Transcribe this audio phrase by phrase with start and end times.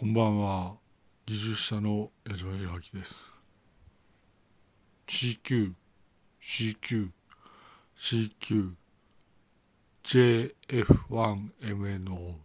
[0.00, 0.76] こんばんは
[1.26, 3.32] 技術者の矢島弘明です
[5.08, 5.72] CQ
[6.40, 7.10] CQ
[7.98, 8.74] CQ
[10.04, 12.36] JF1MNO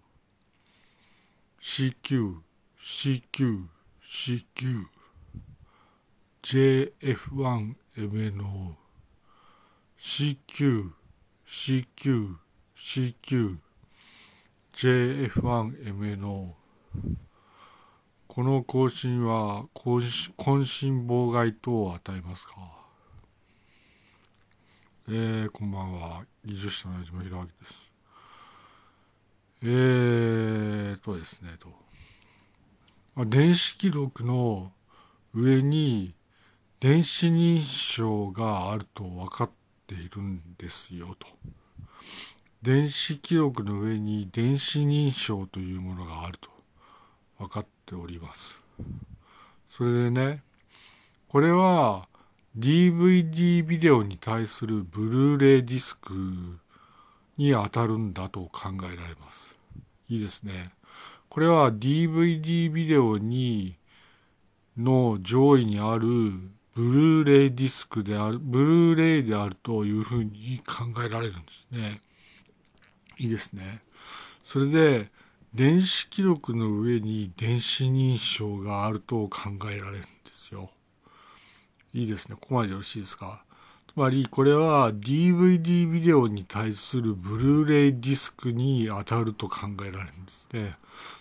[1.62, 2.38] CQ
[2.82, 3.68] CQ
[4.02, 4.86] CQ
[6.42, 8.76] JF1MNO
[10.00, 10.90] CQ
[11.46, 12.36] CQ
[12.76, 13.58] CQ
[14.74, 16.64] JF1MNO
[18.36, 22.54] この更新は渾身妨害等を与えますか？
[25.08, 26.26] えー、こんばんは。
[26.44, 27.92] 技術者の矢島弘明です。
[29.62, 31.68] えーとですね、と。
[33.14, 34.72] まあ、電子記録の
[35.36, 36.16] 上に
[36.80, 39.52] 電子認証があると分かっ
[39.86, 41.28] ているんですよ、と。
[42.64, 46.50] 電子記録の上に電子認証というものがあると
[47.38, 48.58] 分かっております。
[49.70, 50.44] それでね、
[51.28, 52.08] これは
[52.58, 56.14] DVD ビデオに対するブルーレイディスク
[57.38, 59.56] に当たるんだと考えられます。
[60.10, 60.72] いいですね。
[61.30, 63.78] これは DVD ビデオに
[64.78, 66.06] の上位にある
[66.76, 72.02] ブルーレイディスクである、ブルーレイであるというふうに考えられるんですね。
[73.18, 73.82] いいですね。
[74.44, 75.12] それで、
[75.56, 80.72] 電子記録の上に電子認証があると考えられるんですよ。
[81.94, 82.36] いいですね。
[82.42, 83.44] ここまでよろしいですか？
[83.88, 90.76] つまり、これは DVD ビデオに対するブルーレイディスクに当たると考えられるんですね。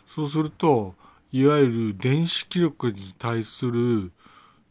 [0.07, 0.95] そうすると、
[1.31, 4.13] いわゆる電子記録に対する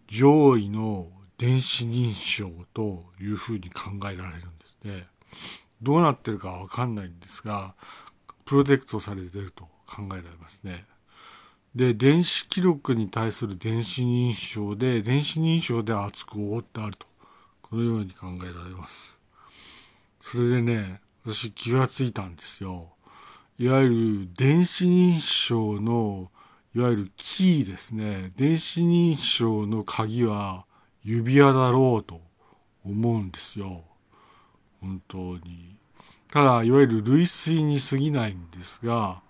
[0.08, 5.08] 上位の電子認証というふうに考えられるんですね。
[5.84, 7.76] どうなってるかわかんないんですが、
[8.52, 10.84] プロテクトされてると考えられますね。
[11.74, 17.08] で、電子記録に対する電子認証で、電子認証で厚く覆ってあると。
[17.62, 19.16] このように考えられます。
[20.20, 22.90] それでね、私気がついたんですよ。
[23.58, 26.30] いわゆる電子認証の、
[26.76, 28.34] いわゆるキーですね。
[28.36, 30.66] 電子認証の鍵は
[31.06, 32.20] 指輪だろうと
[32.84, 33.86] 思うんですよ。
[34.82, 35.81] 本当に。
[36.32, 39.22] ただ、いわゆる類推に過ぎないんですが、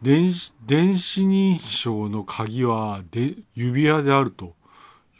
[0.00, 4.54] 電子、電子認証の鍵はで指輪であると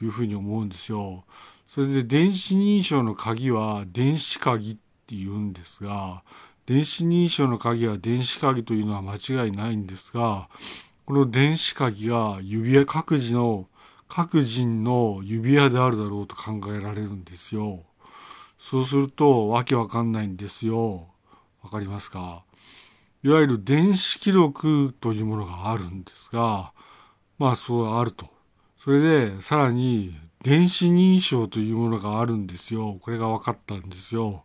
[0.01, 1.25] いうふうに思うんですよ。
[1.67, 6.23] それで電子認証の鍵は電子鍵って言うんですが、
[6.65, 10.49] 電子認証の鍵は電子鍵というのは間違いないんですが、
[11.07, 13.67] この電子鍵が指輪、各自の、
[14.09, 17.83] 各人の指輪であるだろうと考えられるんですよ。
[18.59, 21.09] そうすると、わけわかんないんですよ。
[21.67, 22.45] わかりますか？
[23.25, 26.73] いわゆる電子記録というものがあるんですが、
[27.39, 28.29] まあそうあると。
[28.79, 32.99] それで、さらに、電子認証というものがあるんですよ。
[33.03, 34.45] これが分かったんですよ。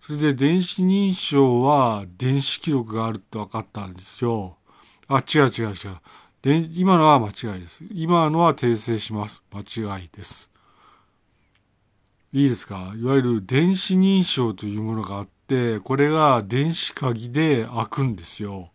[0.00, 4.56] それで、電子認証は電子記録があるって分かったんですよ。
[5.06, 5.74] あ、違う違う違う。
[6.42, 7.84] で今のは間違いです。
[7.92, 9.42] 今のは訂正します。
[9.52, 9.60] 間
[9.98, 10.50] 違いです。
[12.32, 12.92] いいですか？
[12.96, 15.28] いわゆる電子認証というものがあっ、
[15.84, 18.70] これが電子鍵で開くんですよ。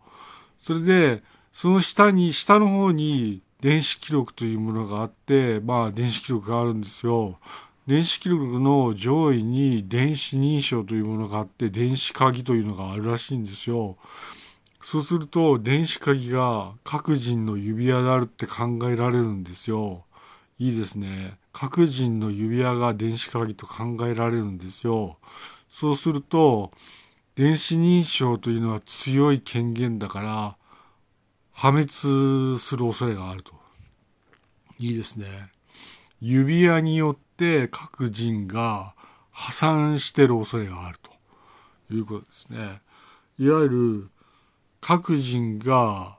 [0.62, 1.22] それで、
[1.52, 7.38] その下に、下の方に電子記録というものがあって、まあ電子記録があるんですよ。
[7.86, 13.96] 電子記録の上位に電子認証というものがあって、電子鍵というのがあるらしいんですよ。
[14.82, 20.04] そうすると、電子鍵が各人の指輪であるって考えられるんですよ。
[20.58, 21.38] いいですね。
[21.52, 25.18] 各人の指輪が電子鍵と考えられるんですよ。
[25.72, 26.70] そうすると、
[27.34, 30.56] 電子認証というのは強い権限だから、
[31.50, 33.52] 破滅する恐れがあると。
[34.78, 35.50] いいですね。
[36.20, 38.94] 指輪によって各人が
[39.30, 42.82] 破産してる恐れがあるということですね。
[43.38, 44.10] いわゆる
[44.80, 46.18] 各人が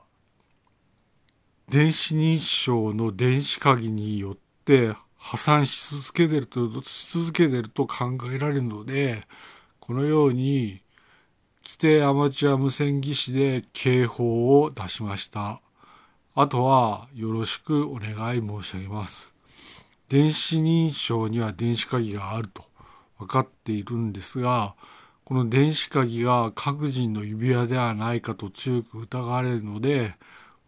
[1.68, 9.22] 電子認証の電子鍵によって破産し続けてると、し続けてると考えられるので、
[9.80, 10.82] このように、
[11.64, 15.62] 規定アマチュア無線技師で警報を出しました。
[16.34, 19.32] あとはよろしくお願い申し上げます。
[20.10, 22.66] 電子認証には電子鍵があると
[23.18, 24.74] 分かっているんですが、
[25.24, 30.16] この電子鍵が各人の指輪ではないかと強く疑われるので、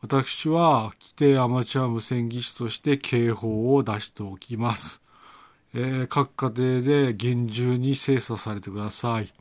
[0.02, 5.00] 私は規定アマチュア無線技師として警報を出しておきます。
[5.74, 9.32] えー、各家庭で厳重に精査されてください。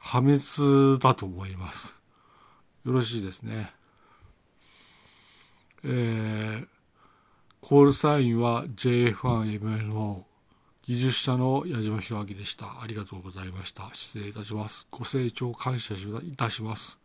[0.00, 1.98] 破滅だと思います。
[2.84, 3.72] よろしいですね。
[5.84, 6.66] えー、
[7.60, 10.24] コールサインは JF1MNO
[10.82, 12.82] 技術者の矢島弘明でした。
[12.82, 13.88] ありがとうございました。
[13.92, 14.86] 失礼いたします。
[14.90, 17.03] ご清聴感謝いたします。